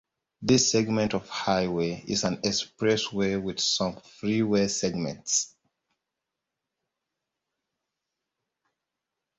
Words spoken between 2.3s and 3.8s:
expressway with